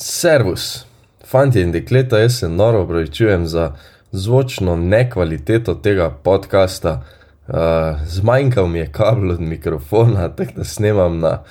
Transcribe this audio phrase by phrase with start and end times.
[0.00, 0.86] Servus,
[1.26, 3.72] fanti in dekleta, jaz se noro upravičujem za
[4.12, 7.02] zvočno nekvaliteto tega podcasta.
[7.48, 7.54] Uh,
[8.06, 11.42] zmanjkal mi je kabel od mikrofona, tako da snemam na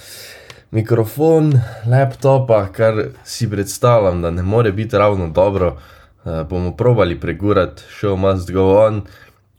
[0.71, 1.59] mikrofon
[1.91, 5.77] laptopa, kar si predstavljam, da ne more biti ravno dobro.
[6.25, 9.01] Uh, bomo probali pregurati, show must go on,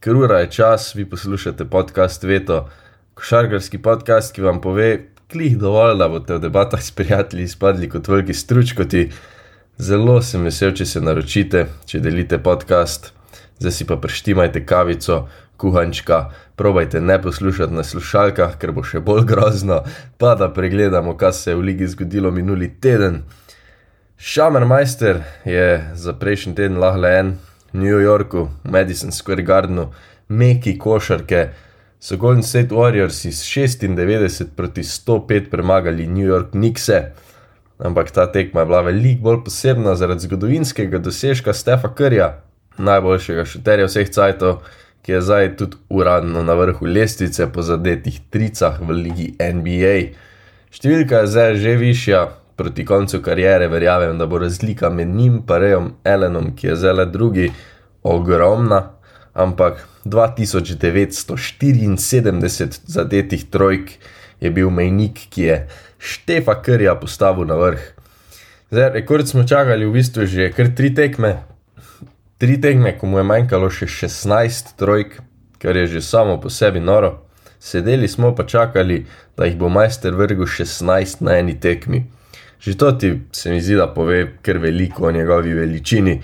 [0.01, 2.69] ker ura je čas, vi poslušate podcast Veto,
[3.15, 4.99] košarkarski podcast, ki vam pove,
[5.33, 9.11] klih dovolj, da boste v debatah s prijatelji izpadli kot veliki stručkoti.
[9.79, 13.13] Zelo sem vesel, če se naročite, če delite podcast,
[13.61, 15.27] zdaj si pa preštimajte kavico,
[15.61, 19.83] kuhančka, probajte ne poslušati na slušalkah, ker bo še bolj grozno,
[20.19, 23.23] pa da pregledamo, kaj se je v ligi zgodilo minuli teden.
[24.19, 27.37] Šamer Majster je za prejšnji teden lahko en
[27.73, 29.91] v New Yorku, v Madison Square Gardenu,
[30.29, 31.51] meki košarke
[32.01, 36.91] so Golden State Warriors iz 96 proti 105 premagali New York Knicks.
[37.79, 42.41] Ampak ta tekma je bila veliko bolj posebna zaradi zgodovinskega dosežka Stefa Krja,
[42.79, 44.63] najboljšega šuterja vseh cajtov,
[45.03, 49.97] ki je zdaj tudi uradno na vrhu lestvice po zadetih tricah v ligi NBA.
[50.75, 52.27] Številka je zdaj že višja,
[52.59, 56.95] proti koncu kariere verjamem, da bo razlika med njim in Rejom Ellenom, ki je zdaj
[56.95, 57.53] le drugi,
[58.03, 58.98] ogromna
[59.39, 63.91] ampak 2974 zadetih trojk
[64.41, 67.81] je bil mejnik, ki je Štefa Krja postavil na vrh.
[68.71, 71.43] Zdaj, rekord smo čakali v bistvu že kar tri tekme,
[72.39, 75.21] tri tekme, ko mu je manjkalo še 16 trojk,
[75.63, 77.25] kar je že samo po sebi noro.
[77.59, 82.05] Sedeli smo pa čakali, da jih bo majster vrgel 16 na eni tekmi.
[82.59, 86.21] Že to ti se mi zdi, da pove kar veliko o njegovi veličini.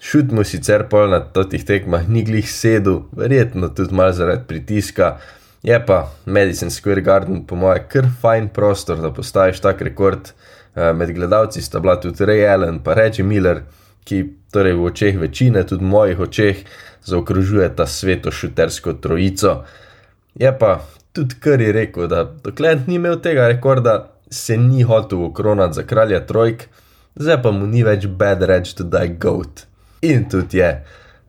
[0.00, 5.16] Šut mu sicer pol na totih tekmah ni glih sedel, verjetno tudi malo zaradi pritiska,
[5.62, 10.30] je pa Madison Square Garden po mojem kar fajn prostor, da postaviš tak rekord.
[10.74, 13.62] Eh, med gledalci sta bila tudi Ray Allen in Reggie Miller,
[14.04, 16.56] ki torej v očeh večine, tudi mojih očeh,
[17.04, 19.64] zaokrožuje ta sveto šutersko trojico.
[20.34, 20.80] Je pa
[21.12, 25.82] tudi kar je rekel, da dokler ni imel tega rekorda, se ni hotel ukronati za
[25.82, 26.68] kralja trojk,
[27.16, 29.66] zdaj pa mu ni več bad reč to die goat.
[30.02, 30.84] In tudi je.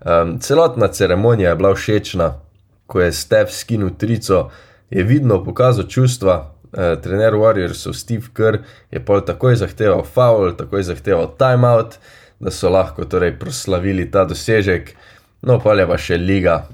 [0.05, 2.33] Um, celotna ceremonija je bila všečna,
[2.87, 4.49] ko je Stef skinil trico,
[4.89, 6.53] je vidno pokazal čustva.
[6.71, 8.59] Uh, trener Warriorsov Steve Kerr
[8.91, 11.97] je pol takoj zahteval foul, takoj zahteval timeout,
[12.39, 14.93] da so lahko torej proslavili ta dosežek.
[15.41, 16.67] No, pa je pa še liga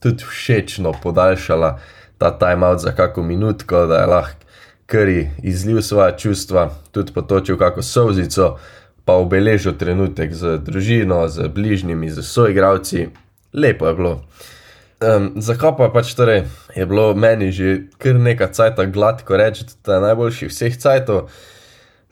[0.00, 1.78] tudi všečno podaljšala
[2.18, 4.44] ta timeout za kako minutko, da je lahko
[4.86, 8.58] Kerry izlil svoje čustva, tudi potočil kako sozico
[9.04, 13.08] pa obeležil trenutek z družino, z bližnjimi, z soigravci,
[13.52, 14.14] lepo je bilo.
[15.04, 19.98] Um, zakaj pa pač torej je bilo meni že kar nekaj cajta gladko reči, da
[19.98, 21.28] je najboljši vseh cajtov?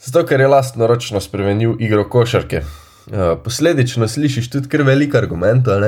[0.03, 2.63] Zato, ker je lastno ročno spremenil igro košarke.
[3.07, 5.87] Uh, posledično slišiš tudi kar veliko argumentov,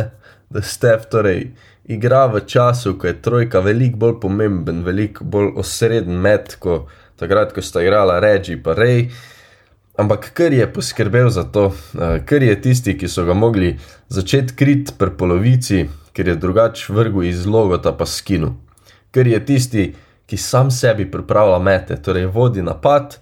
[0.48, 1.50] da Stef torej
[1.84, 6.88] igra v času, ko je trojka veliko bolj pomemben, veliko bolj osreden med, kot
[7.21, 9.10] takrat, ko sta igrala Reči in Rej.
[9.97, 13.78] Ampak kar je poskrbel za to, eh, kar je tisti, ki so ga mogli
[14.09, 18.56] začeti krit pri polovici, ker je drugač vrgel iz logota pa skinu.
[19.12, 19.94] Ker je tisti,
[20.27, 23.19] ki sam sebi pripravlja mete, torej vodi napad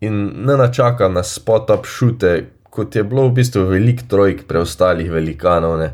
[0.00, 5.78] in ne načaka na spot-up šute, kot je bilo v bistvu velik trojk preostalih velikanov.
[5.78, 5.90] Um,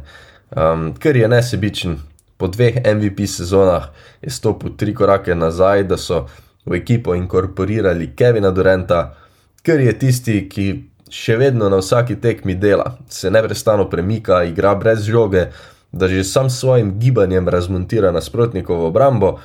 [0.56, 1.98] ehm, ker je nesebičen,
[2.36, 3.90] po dveh MVP sezonah
[4.22, 6.26] je stopil tri korake nazaj, da so
[6.66, 9.25] v ekipo inkorporirali Kevina Durenta
[9.66, 10.66] ker je tisti, ki
[11.10, 15.48] še vedno na vsaki tekmi dela, se neprestano premika, igra brez žoge,
[15.92, 19.36] da že sam s svojim gibanjem razmontira nasprotnikovo obrambo,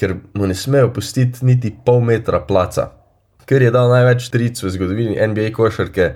[0.00, 2.90] ker mu ne smejo pustiti niti pol metra placa.
[3.44, 6.14] Ker je dal največ tric v zgodovini NBA košarke,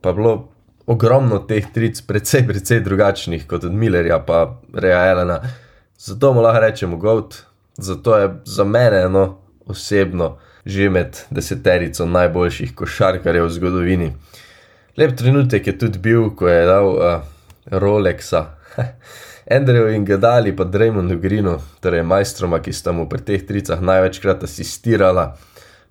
[0.00, 0.50] pa bilo
[0.90, 5.38] ogromno teh tric, precej, precej drugačnih kot od Millerja pa Rea Elena.
[6.00, 7.42] Zato mu lahko rečemo Goat,
[7.76, 9.26] zato je za mene eno
[9.66, 14.12] osebno že med deseterico najboljših košarkarjev v zgodovini.
[14.96, 17.22] Lep trenutek je tudi bil, ko je dal uh,
[17.70, 18.46] Rolexa,
[19.56, 24.44] Andrew in Gadali, pa Draymondu Greenu, torej majstroma, ki sta mu pri teh tricah največkrat
[24.46, 25.32] asistirala.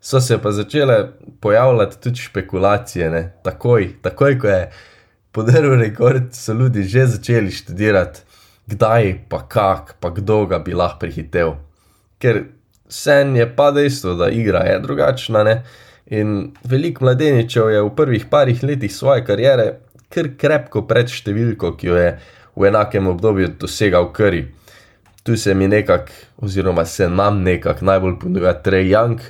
[0.01, 1.09] So se pa začele
[1.41, 3.23] pojavljati tudi špekulacije, ne?
[3.43, 4.61] takoj, takoj, ko je
[5.31, 8.21] podaril rekord, so ljudi že začeli študirati,
[8.67, 11.57] kdaj, pa kak, pa kdo ga bi lahko prihitev.
[12.19, 12.43] Ker
[12.89, 15.43] sen je pa dejstvo, da igra je drugačna.
[15.43, 15.63] Ne?
[16.05, 19.75] In veliko mladeničev je v prvih parih letih svoje kariere
[20.09, 22.13] kar krepko pred številko, ki jo je
[22.59, 24.47] v enakem obdobju dosegal Kari.
[25.23, 29.21] Tu se mi nekako, oziroma se nam nekako najbolj ponuja Trey Young,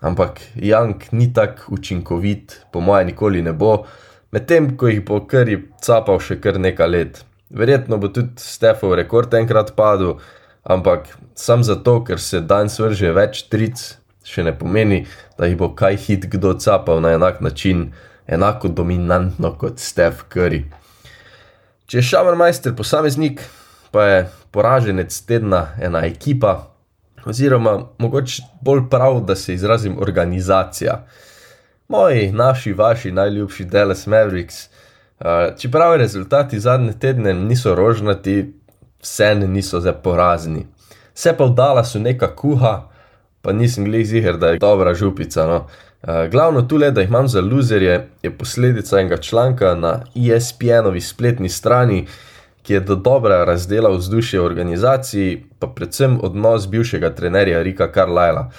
[0.00, 3.84] ampak Jank ni tako učinkovit, po mojem, nikoli ne bo,
[4.32, 7.22] medtem ko jih bo kar je capal še kar nekaj let.
[7.50, 10.18] Verjetno bo tudi Stefov rekord enkrat padel,
[10.62, 13.80] ampak sam zato, ker se danes vrže več tric,
[14.24, 15.04] še ne pomeni,
[15.38, 17.90] da jih bo kaj hit kdo capal na enak način,
[18.26, 20.64] enako dominantno kot Stef Curry.
[21.90, 23.40] Če je Šamermeister posameznik,
[23.90, 24.18] pa je
[24.54, 26.70] poraženec tedna ena ekipa,
[27.26, 31.00] oziroma mogoče bolj prav, da se izrazim organizacija.
[31.88, 34.68] Moji, naši, vaši najljubši Dallas Mavericks.
[35.58, 38.54] Čeprav rezultati zadnje tedne niso rožnati,
[39.02, 40.66] vse ne niso zdaj porazni.
[41.14, 42.88] Vse pa v Dallasu neka kuha,
[43.42, 45.46] pa nisem glih ziger, da je dobra župica.
[45.46, 45.66] No.
[46.30, 51.48] Glavno tu le, da jih imam za loserje, je posledica enega članka na ESPN-ovi spletni
[51.48, 52.06] strani,
[52.62, 58.50] ki je do dobra razdela vzdušje v organizaciji, pa predvsem odnos bivšega trenerja Rika Carlyla.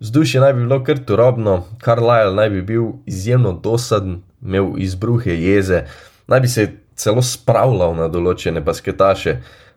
[0.00, 5.82] Vzdušje naj bi bilo kar turobno, Carlyle naj bi bil izjemno dosaden, imel izbruhe jeze,
[6.26, 9.30] naj bi se celo spravljal na določene basketaše.
[9.30, 9.69] Uh,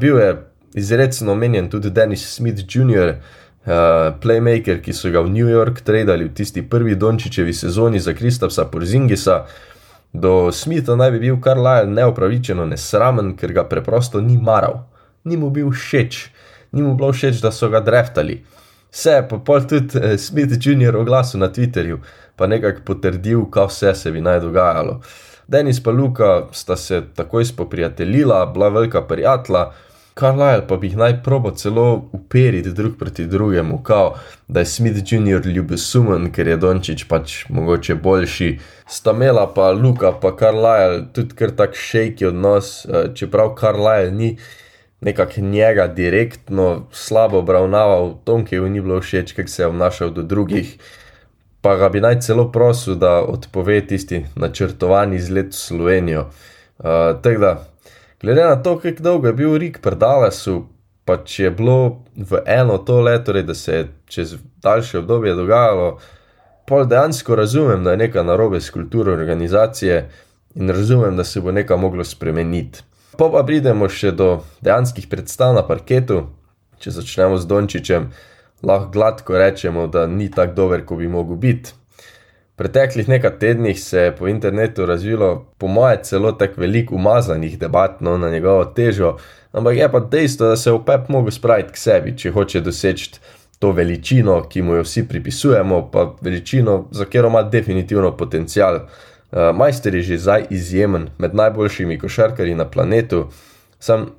[0.00, 0.30] bil je
[0.74, 3.14] izredno omenjen tudi Dennis Smith Jr.,
[3.66, 3.72] uh,
[4.20, 8.64] playmaker, ki so ga v New York tradili v tisti prvi Dončičevi sezoni za Kristapsa
[8.64, 9.44] Porzingisa.
[10.12, 14.86] Do Smitha naj bi bil Carlyle neopravičeno nesramen, ker ga preprosto ni maral,
[15.24, 16.30] ni mu bil všeč,
[16.72, 18.40] ni mu bilo všeč, da so ga dreftali.
[18.90, 20.96] Vse je pa pol tudi eh, Smith Jr.
[20.98, 22.00] oglasil na Twitterju,
[22.34, 24.98] pa nekako potrdil, kaj vse se bi naj dogajalo.
[25.50, 29.70] Denis pa Luka sta se takoj spoprijateljila, bila velika prijatelja,
[30.14, 34.14] Carlyle pa bi jih naj probo celo uperiti drug proti drugemu, kao,
[34.48, 35.46] da je Smith Jr.
[35.46, 38.58] ljubesumen, ker je Dončić pač mogoče boljši.
[38.86, 44.36] Stamela pa Luka pa Carlyle tudi kar tak šejki odnos, eh, čeprav Carlyle ni
[45.00, 50.78] nekako njega direktno slabo obravnaval, Tonkeju ni bilo všeč, kako se je obnašal do drugih.
[51.60, 56.30] Pa ga bi naj celo prosil, da odpove tisti načrtovani izlet v Slovenijo.
[56.78, 57.70] Uh, Tako da,
[58.22, 60.66] Glede na to, kako dolgo je bil Rik pri Dallasu,
[61.04, 61.76] pa če je bilo
[62.16, 65.98] v eno to leto, torej da se je čez daljše obdobje dogajalo,
[66.68, 70.10] pol dejansko razumem, da je nekaj narobe s kulturo organizacije
[70.54, 72.84] in razumem, da se bo nekaj moglo spremeniti.
[73.16, 76.26] Pa pa pridemo še do dejanskih predstav na parketu,
[76.78, 78.10] če začnemo z Dončičem,
[78.62, 81.72] lahko gladko rečemo, da ni tako dober, kot bi mogel biti
[82.60, 88.00] preteklih nekaj tednih se je po internetu razvilo, po moje, celo tako veliko umazanih debat
[88.00, 89.16] no, na njegovo težo,
[89.52, 93.14] ampak je pa dejstvo, da se je Pep mogel spraviti k sebi, če hoče doseči
[93.58, 98.76] to veličino, ki mu jo vsi pripisujemo, pa veličino, za katero ima definitivno potencial.
[98.76, 103.30] Uh, majster je že zdaj izjemen, med najboljšimi košarkarji na planetu.
[103.78, 104.10] Sam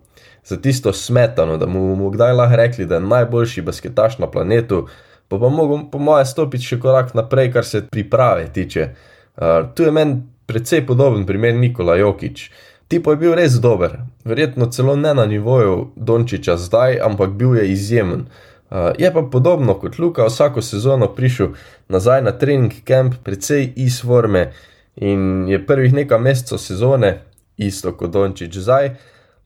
[0.43, 4.87] za tisto smetano, da mu bomo kdaj lahko rekli, da je najboljši basketaš na planetu,
[5.27, 8.89] pa pa mogel, po mojem, stopiti še korak naprej, kar se priprave tiče.
[9.37, 12.49] Uh, tu je meni precej podoben primer Nikola Jokič.
[12.91, 17.69] Tipo je bil res dober, verjetno celo ne na nivoju Dončiča zdaj, ampak bil je
[17.71, 18.25] izjemen.
[18.71, 21.53] Uh, je pa podobno kot Luka, vsako sezono prišel
[21.87, 24.51] nazaj na trening camp, precej iz forme
[24.95, 27.21] in je prvih nekaj mesecev sezone,
[27.57, 28.89] isto kot Dončič zdaj,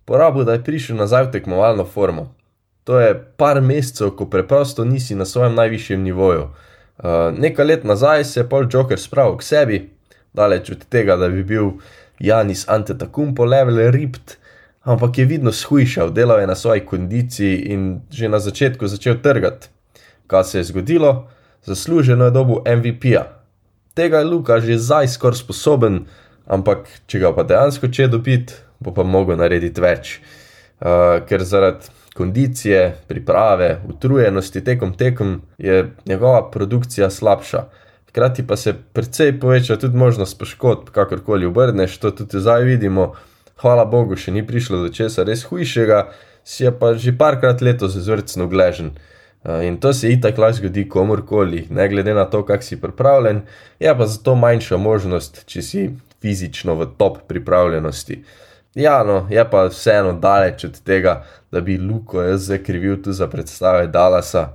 [0.06, 2.34] porabil, da je prišel nazaj v tekmovalno formo.
[2.84, 6.50] To je par mesecev, ko preprosto nisi na svojem najvišjem nivoju.
[6.98, 9.80] Uh, nekaj let nazaj se je Paul Joker spravil k sebi,
[10.34, 11.72] daleč od tega, da bi bil
[12.20, 14.38] Janis Antetokounmpo level ript,
[14.84, 19.68] ampak je vidno shujšal, delal je na svoji kondiciji in že na začetku začel trgati.
[20.28, 21.28] Kaj se je zgodilo?
[21.66, 23.26] Zasluženo je dobu MVP-ja.
[23.94, 26.06] Tega je Luka že zdaj skoraj sposoben,
[26.46, 30.20] ampak če ga pa dejansko če dobiti, bo pa mogel narediti več.
[30.76, 37.64] Uh, ker zaradi kondicije, priprave, utrujenosti tekom tekom, je njegova produkcija slabša.
[38.10, 43.14] Hkrati pa se precej poveča tudi možnost poškodb, kakorkoli obrneš, to tudi zdaj vidimo.
[43.60, 46.00] Hvala Bogu, še ni prišlo do česa res hujšega,
[46.44, 48.94] si je pa že parkrat letos zvrcno gležen.
[49.46, 53.44] In to se itak lahko zgodi komorkoli, ne glede na to, kak si pripravljen,
[53.80, 55.84] je pa zato manjša možnost, če si
[56.22, 58.24] fizično v top pripravljenosti.
[58.76, 63.28] Ja, no, je pa vseeno daleč od tega, da bi Luko jaz zakrivil tu za
[63.28, 64.50] predstave Dallasa.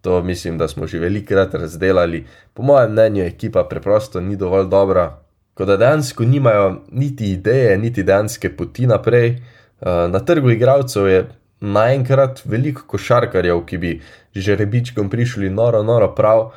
[0.00, 2.26] To mislim, da smo že velikrat razdelali.
[2.54, 5.18] Po mojem mnenju, ekipa preprosto ni dovolj dobra,
[5.54, 9.28] kot da dejansko nimajo niti ideje, niti dejanske poti naprej.
[9.30, 11.26] Eh, na trgu igralcev je
[11.60, 14.00] naenkrat veliko košarkarjev, ki bi
[14.34, 16.52] že rebičkom prišli noro, noro prav,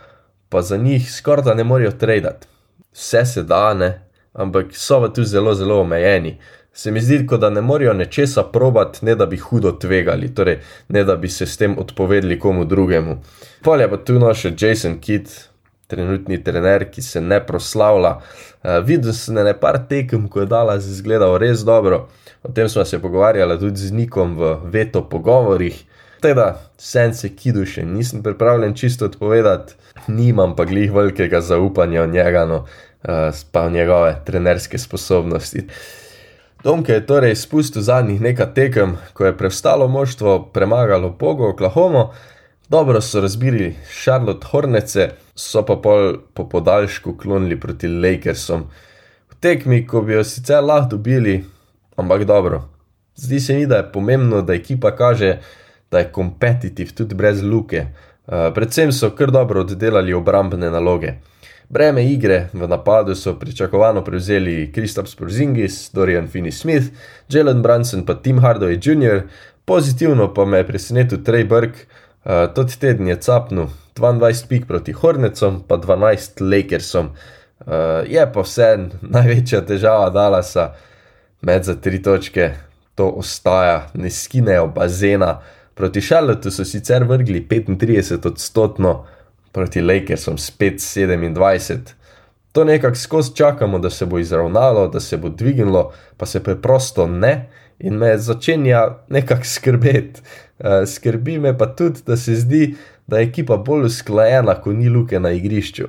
[0.50, 2.48] pa za njih skoraj da ne morejo tradati.
[2.94, 4.01] Vse se da, ne,
[4.34, 6.38] ampak so pa tu zelo, zelo omejeni
[6.79, 10.62] se mi zdi, kot da ne morejo nečesa probati, ne da bi hudo tvegali, torej
[10.95, 13.17] ne da bi se s tem odpovedali komu drugemu.
[13.63, 15.27] Pol je pa tu noč Jason Kidd,
[15.91, 18.13] trenutni trener, ki se ne proslavlja.
[18.63, 22.05] Uh, videl sem ne par tekem, ko je dala zgledal res dobro.
[22.48, 25.83] O tem smo se pogovarjali tudi z Nikom v veto pogovorih.
[26.24, 29.75] Teda, sense kidu še nisem pripravljen čisto odpovedati,
[30.07, 32.65] nimam pa glih velikega zaupanja v njega, no,
[33.03, 35.67] uh, pa v njegove trenerske sposobnosti.
[36.63, 42.10] Domke je torej spustil zadnjih nekaj tekem, ko je preostalo moštvo premagalo Pogo Oklahoma,
[42.70, 48.66] dobro so razbili Charlotte Hornece, so pa pol po podaljšku klonili proti Lakersom.
[49.32, 51.46] V tekmi, ko bi jo sicer lahko dobili,
[51.96, 52.62] ampak dobro.
[53.16, 55.38] Zdi se mi, da je pomembno, da ekipa kaže,
[55.92, 57.86] da je kompetitiv tudi brez luke.
[58.28, 61.13] Uh, predvsem so kar dobro oddelali obrambne naloge.
[61.69, 66.85] Breme igre v napadu so pričakovano prevzeli Kristaps Porzingis, Dorian Finney-Smith,
[67.29, 69.21] Jalen Brunson pa Tim Hardaway Jr.,
[69.65, 71.85] pozitivno pa me je presenetil Trey Burke,
[72.25, 77.11] uh, tot teden je capnil 22 pik proti Hornecom, pa 12 Lakersom.
[77.59, 78.69] Uh, je pa vse
[79.15, 80.71] največja težava Dallasa,
[81.41, 82.49] med za tri točke,
[82.95, 85.38] to ostaja, ne skinejo bazena.
[85.77, 89.05] Proti Charlotteu so sicer vrgli 35 odstotkov,
[89.51, 91.77] proti Lakersom spet 27.
[92.51, 97.08] To nekako skozi čakamo, da se bo izravnalo, da se bo dvignilo, pa se preprosto
[97.08, 100.22] ne in me začenja nekako skrbeti.
[100.60, 102.75] Uh, skrbi me pa tudi, da se zdi,
[103.08, 105.88] da je ekipa bolj usklajena, ko ni luke na igrišču.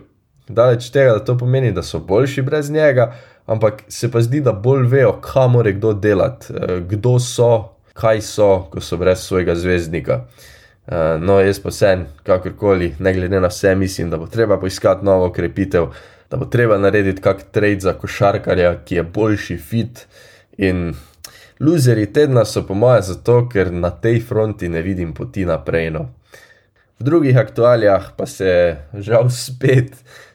[0.49, 3.15] Daleč tega, da to pomeni, da so boljši brez njega,
[3.47, 8.21] ampak se pa zdi, da bolj vejo, kam mora kdo delati, uh, kdo so, kaj
[8.21, 10.15] so, ko so brez svojega zvezdnika.
[10.15, 10.60] Uh,
[11.21, 15.31] no, jaz pa sem, kakorkoli, ne glede na vse, mislim, da bo treba poiskati novo
[15.33, 15.87] krepitev,
[16.31, 20.07] da bo treba narediti kak trade za košarkarja, ki je boljši fit.
[20.59, 20.95] In
[21.61, 25.91] luzeri tedna so po moje zato, ker na tej fronti ne vidim poti naprej.
[25.91, 26.09] No.
[26.99, 29.95] V drugih aktualijah pa se žal spet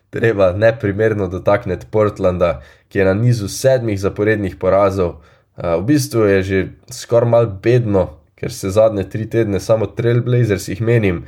[0.10, 5.20] treba neprimerno dotakniti Portlanda, ki je na nizu sedmih zaporednih porazov.
[5.56, 6.60] Uh, v bistvu je že
[6.92, 11.24] skoraj mal bedno, ker se zadnje tri tedne samo Trailblazers jih menim,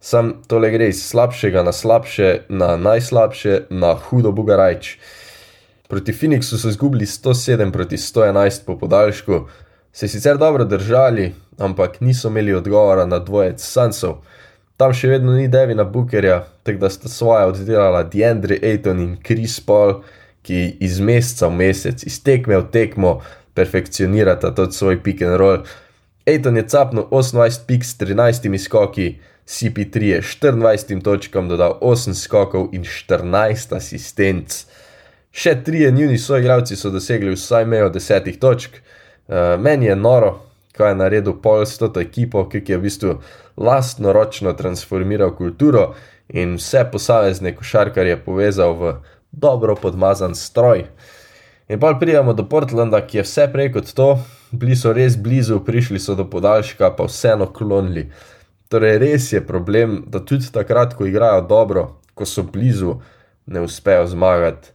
[0.00, 4.96] sam tole gre iz slabšega na slabše, na najslabše, na hudo bugarajč.
[5.88, 9.40] Proti Phoenixu so izgubili 107 proti 111 po podaljšku,
[9.92, 14.18] se sicer dobro držali, ampak niso imeli odgovora na dvojec Sansov.
[14.76, 19.60] Tam še vedno ni Devina Bookerja, tako da sta svoje oddelala Deandre Ayton in Chris
[19.60, 20.02] Paul,
[20.44, 23.20] ki iz meseca v mesec, iz tekme v tekmo,
[23.56, 25.64] perfekcionirata tot svoj pick and roll.
[26.26, 32.68] Aiton je capnil 28 pik s 13 skoki, CP3 je 24 točkam dodal 8 skokov
[32.74, 34.64] in 14 asistenc.
[35.30, 38.80] Še trije njuni soigravci so dosegli vsaj mejo 10 točk.
[39.28, 40.32] Uh, meni je noro,
[40.74, 43.14] kaj je naredil Paul s to ekipo, ki je v bistvu
[43.56, 45.92] lastno ročno transformiral kulturo
[46.28, 48.96] in vse posamezne košarkarje povezal v
[49.30, 50.88] dobro podmazan stroj.
[51.68, 54.12] In pa pridemo do Portlanda, ki je vse prej kot to,
[54.52, 58.06] bili so res blizu, prišli so do podaljška, pa vseeno klonili.
[58.70, 63.00] Torej, res je problem, da tudi takrat, ko igrajo dobro, ko so blizu,
[63.46, 64.70] ne uspejo zmagati.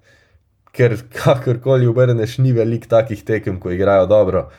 [0.76, 4.50] Ker kakorkoli obrneš, ni veliko takih tekem, ko igrajo dobro.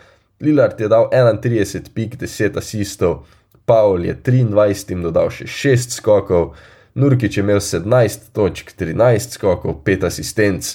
[0.41, 3.23] Lillard je dal 31 pik, 10 asistov,
[3.65, 6.55] Paul je 23 dodal še 6 skokov,
[6.99, 10.75] Nurkič je imel 17 točk, 13 skokov, 5 asistenc.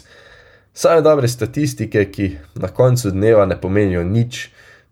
[0.78, 2.26] Same dobre statistike, ki
[2.62, 4.50] na koncu dneva ne pomenijo nič,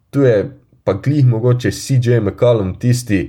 [0.10, 0.48] tu je
[0.84, 3.20] pa glih mogoče CJ McCallum tisti,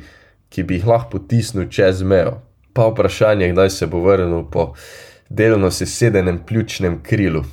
[0.48, 2.38] ki bi jih lahko potisnil čez mejo.
[2.72, 4.70] Pa vprašanje, kdaj se bo vrnil po
[5.28, 7.44] delovno sesedenem pljučnem krilu.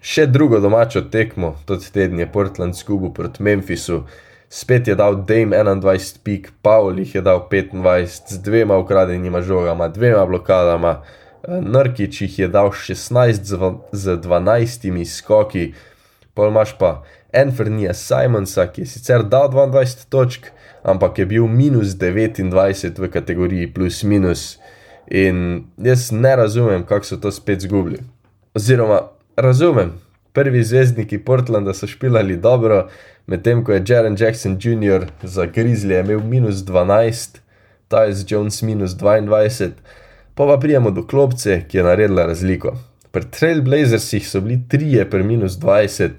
[0.00, 4.00] Še drugo domačo tekmo, tudi teden je Portland zgubil proti Memphisu,
[4.48, 9.92] spet je dal Dame 21 pik, Paul jih je dal 25 z dvema ukradenima žogama,
[9.92, 11.02] dvema blokadama.
[11.46, 13.44] Nrkič jih je dal 16
[13.92, 15.74] z 12 skoki,
[16.34, 17.02] pol imaš pa
[17.32, 20.50] Enfernija Simonsa, ki je sicer dal 22 točk,
[20.82, 24.58] ampak je bil minus 29 v kategoriji plus minus.
[25.06, 28.02] In jaz ne razumem, kako so to spet zgubili.
[28.54, 29.00] Oziroma,
[29.36, 29.92] razumem,
[30.32, 32.88] prvi zvezdniki Portlanda so špilali dobro,
[33.26, 35.06] medtem ko je Jaren Jackson Jr.
[35.22, 37.38] za Grizzly imel minus 12,
[37.88, 39.72] Tyus Jones minus 22.
[40.38, 42.76] Pa pa prijemo do klopce, ki je naredila razliko.
[43.10, 46.10] Pri Trailblazersih so bili trije per minus 20,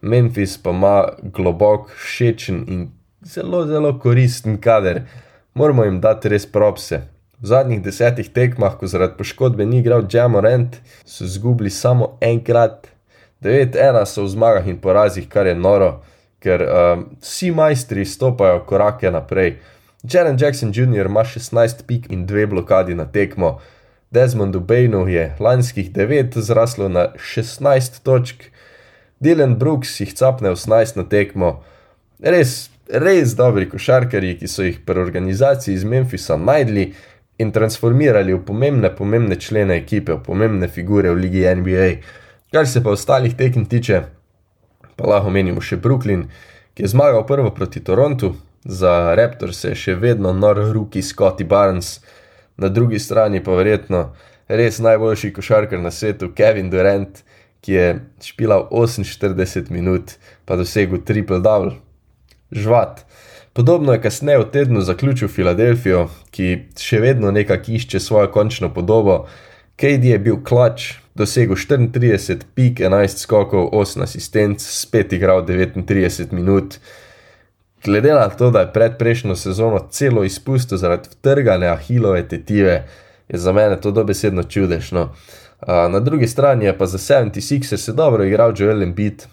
[0.00, 2.88] Memphis pa ima globok, všečen in
[3.22, 5.00] zelo, zelo koristen kader.
[5.54, 7.04] Moramo jim dati res propse.
[7.38, 12.88] V zadnjih desetih tekmah, ko zaradi poškodbe ni igral Jamorant, so zgubili samo enkrat,
[13.46, 16.00] 9-1 so v zmagah in porazih, kar je noro,
[16.42, 19.60] ker um, vsi majstri stopajo korake naprej.
[20.02, 21.06] Jaren Jackson Jr.
[21.06, 23.60] ima 16 pik in 2 blokadi na tekmo.
[24.10, 28.42] Desmondu Bainu je lanskih 9 zraslo na 16 točk,
[29.22, 31.62] Dylan Brooks jih capne 18 na tekmo.
[32.18, 36.88] Res, res dobri košarkari, ki so jih pri organizaciji iz Memphisa najdli
[37.38, 41.88] in transformirali v pomembne, pomembne člene ekipe, v pomembne figure v Ligi NBA.
[42.52, 44.02] Kar se pa ostalih tekem tiče,
[44.98, 46.26] pa lahko menimo še Brooklyn,
[46.74, 52.00] ki je zmagal prvo proti Torontu, za Raptors je še vedno nor ruki Scotty Barnes,
[52.56, 54.12] na drugi strani pa verjetno
[54.48, 57.22] res najboljši košarkar na svetu Kevin Durant,
[57.62, 57.86] ki je
[58.22, 61.78] špilal 48 minut, pa dosegel triple double.
[62.50, 63.04] Žvat.
[63.52, 69.26] Podobno je kasneje v tednu zaključil Filadelfijo, ki še vedno nekako išče svojo končno podobo.
[69.76, 76.78] KD je bil klač, dosegel 34 pik, 11 skokov, 8 asistenc, spet igral 39 minut.
[77.84, 82.84] Glede na to, da je pred prejšnjo sezono celo izpustil zaradi trganja ahilove tetive,
[83.28, 85.08] je za mene to dobesedno čudežno.
[85.66, 89.26] Na drugi strani je pa za 76 se dobro igral Joel Embiid,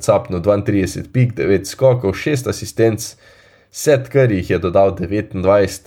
[0.00, 3.16] capno 32 pik, 9 skokov, 6 asistenc,
[3.70, 5.80] set kar jih je dodal 29,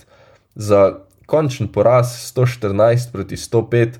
[0.54, 0.94] za
[1.26, 2.06] končen poraz
[2.36, 3.98] 114 proti 105,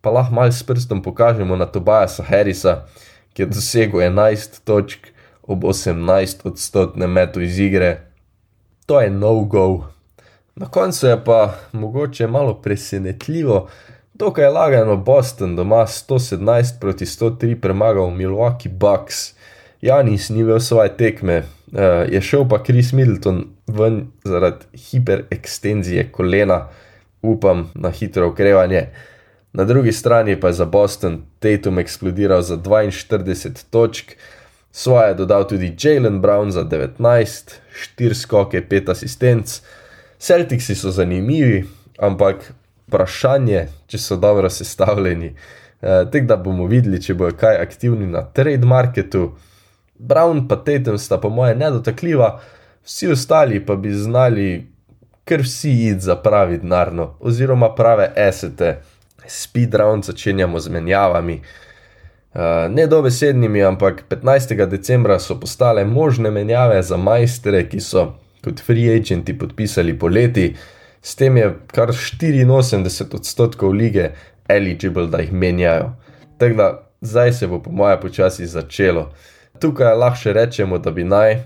[0.00, 2.84] pa lahko mal s prstom pokažemo na Tobajasa Harrisa,
[3.32, 5.13] ki je dosegel 11 točk
[5.46, 8.00] ob 18 odstotnem metu iz igre.
[8.86, 9.84] To je no-go.
[10.56, 13.68] Na koncu je pa mogoče malo presenetljivo,
[14.14, 19.34] dokaj lagano Boston doma 117 proti 103 premagal Milwaukee Bucks.
[19.80, 26.68] Janis ni imel svoje tekme, uh, je šel pa Chris Middleton ven zaradi hiperekstenzije kolena,
[27.22, 28.86] upam na hitro okrevanje.
[29.52, 34.12] Na drugi strani pa je za Boston Tatum eksplodiral za 42 točk,
[34.76, 36.98] Svoje je dodal tudi Jalen Brown za 19,
[37.96, 39.60] 4 skoke, 5 asistenc.
[40.18, 41.64] Celticsi so zanimivi,
[41.98, 42.50] ampak
[42.88, 45.30] vprašanje, če so dobro sestavljeni.
[45.30, 49.28] E, Tek da bomo videli, če bojo kaj aktivni na trade marketu.
[49.94, 52.40] Brown pa Tatum sta po moje nedotakljiva,
[52.82, 54.48] vsi ostali pa bi znali
[55.24, 58.80] kar vsi id za pravi denarno, oziroma prave esete.
[59.26, 61.38] Speed round začenjamo z menjavami.
[61.38, 61.73] Eh,
[62.70, 64.66] ne dobesednimi, ampak 15.
[64.66, 68.12] decembra so postale možne menjave za majstre, ki so
[68.44, 70.54] kot free agenti podpisali poleti,
[71.02, 74.10] s tem je kar 84 odstotkov lige
[74.48, 75.92] eligible, da jih menjajo.
[76.38, 76.68] Tako da
[77.00, 79.12] zdaj se bo po moje počasi začelo.
[79.60, 81.38] Tukaj lahko rečemo, da bi naj,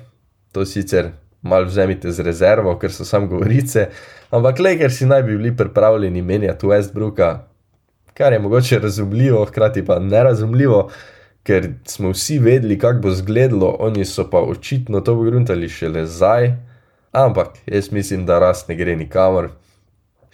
[0.52, 1.10] to sicer
[1.42, 3.88] malo vzemite z rezervo, ker so sam govorice,
[4.30, 7.36] ampak le ker si naj bi bili pripravljeni menjati Westbrooka,
[8.18, 10.90] kar je mogoče razumljivo, hkrati pa nerazumljivo,
[11.42, 16.52] ker smo vsi vedeli, kako bo izgledalo, oni so pa očitno to pogruntali šele zdaj.
[17.12, 19.52] Ampak jaz mislim, da rast ne gre nikamor.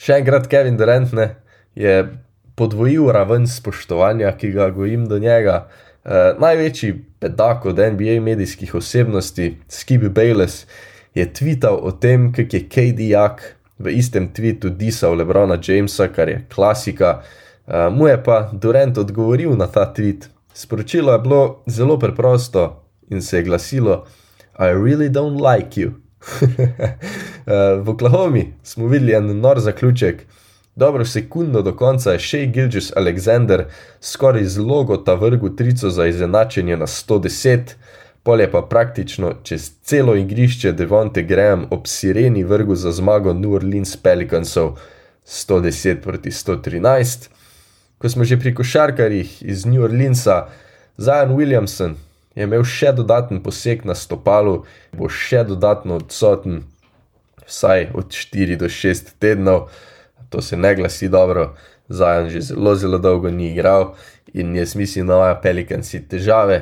[0.00, 1.28] Še enkrat Kevin Durant ne,
[1.74, 2.08] je
[2.56, 5.66] podvojil raven spoštovanja, ki ga gojim do njega.
[6.04, 10.64] E, največji pedak od NBA medijskih osebnosti, Skibi Bayless,
[11.14, 13.46] je tvital o tem, kako je KD Jak
[13.78, 17.20] v istem tvitu disal Lebrona Jamesa, kar je klasika.
[17.66, 20.28] Uh, mu je pa Durant odgovoril na ta tweet.
[20.54, 24.06] Sporočilo je bilo zelo preprosto in se je glasilo:
[24.58, 25.88] I really don't like you.
[25.90, 30.26] uh, v Oklahomi smo videli en nor zaključek.
[30.76, 33.64] Dobro sekundo do konca je Shea Gilgis Alexander
[34.00, 37.60] skoraj z logota vrgu trico za izenačenje na 110,
[38.22, 43.52] pol je pa praktično čez celo igrišče Devonte Graham ob sireni vrgu za zmago New
[43.52, 44.76] Orleans Pelicansov
[45.26, 47.33] 110 proti 113
[48.04, 50.48] ko smo že pri košarkarjih iz New Orleansa,
[51.00, 51.94] Zion Williamson
[52.36, 54.58] je imel še dodaten poseg na stopalu,
[54.92, 56.58] bo še dodatno odsoten,
[57.48, 59.72] vsaj od 4 do 6 tednov,
[60.28, 61.54] to se ne glasi dobro,
[61.88, 63.94] Zion že zelo, zelo dolgo ni igral
[64.36, 66.60] in jaz mislim, da imajo pelikanci težave.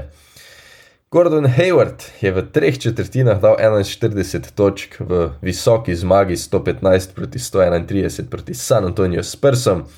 [1.11, 8.31] Gordon Hayward je v treh četrtinah dal 41 točk v visoki zmagi 115 proti 131
[8.31, 9.89] proti San Antonijo Spursom.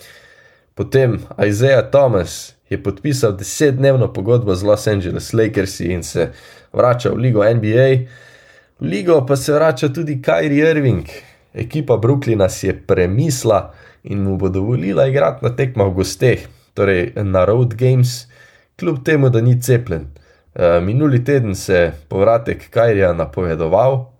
[0.74, 6.32] Potem Isaiah Thomas je podpisal desetdnevno pogodbo z Los Angeles Lakers in se
[6.72, 7.88] vrača v ligo NBA.
[8.80, 11.06] V ligo pa se vrača tudi Kyrie Irving.
[11.54, 17.12] Ekipa Brooklyna si je premisla in mu bo dovolila igrati na tekmah v gosteh, torej
[17.22, 18.26] na Road Games,
[18.76, 20.10] kljub temu, da ni cepljen.
[20.54, 24.10] E, minuli teden se je povratek Kyrija napovedoval.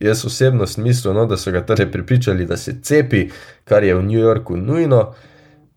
[0.00, 3.28] Jaz osebno mislim, no, da so ga torej pripričali, da se cepi,
[3.64, 5.12] kar je v New Yorku nujno.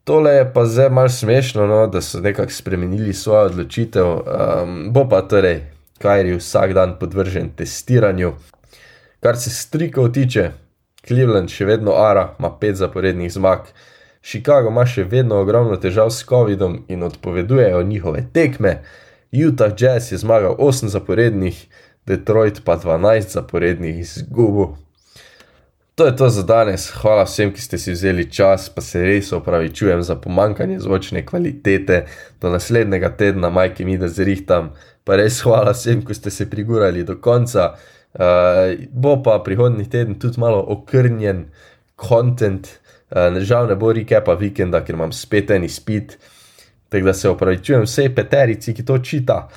[0.08, 4.06] Tole je pa zdaj malo smešno, no, da so nekako spremenili svojo odločitev.
[4.06, 4.22] Um,
[4.94, 5.62] bo pa torej
[6.00, 8.32] Kajri vsak dan podvržen testiranju.
[9.20, 10.52] Kar se strikov tiče,
[11.08, 13.68] Cleveland še vedno ara, ima pet zaporednih zmag.
[14.24, 18.78] Chicago ima še vedno ogromno težav s COVID-om in odpovedujejo njihove tekme.
[19.48, 21.68] Utah Jazz je zmagal 8 zaporednih,
[22.08, 24.78] Detroit pa 12 zaporednih izgubil.
[25.98, 26.92] To je to za danes.
[26.94, 32.04] Hvala vsem, ki ste si vzeli čas, pa se res opravičujem za pomankanje zvočne kvalitete.
[32.42, 34.70] Do naslednjega tedna, majki mi, da zrihtam.
[35.02, 37.72] Pa res hvala vsem, ki ste se prigurali do konca.
[38.14, 41.48] Uh, bo pa prihodnji teden tudi malo okrnjen
[41.96, 42.70] kontent,
[43.10, 46.20] uh, žal ne bo rekepa vikenda, ker imam spet en izpit.
[46.94, 49.48] Tako da se opravičujem vsej peterici, ki to čita.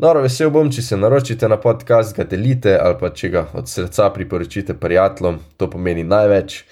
[0.00, 3.68] Noro vesel bom, če se naročite na podcast, ga delite ali pa če ga od
[3.68, 6.62] srca priporočite prijateljem, to pomeni največ.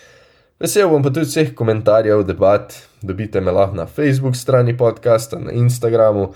[0.60, 2.72] Vesel bom pa tudi vseh komentarjev, debat,
[3.04, 6.30] dobite me lahko na Facebook strani podcasta, na Instagramu,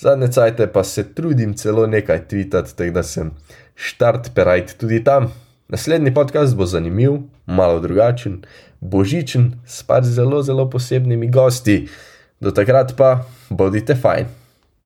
[0.00, 3.32] zadnje cajte pa se trudim celo nekaj tvitati, tako da sem
[3.76, 5.28] štart perajt tudi tam.
[5.68, 8.40] Naslednji podcast bo zanimiv, malo drugačen,
[8.80, 11.84] božičen, s par zelo, zelo posebnimi gosti.
[12.40, 14.43] Do takrat pa bodite fajn.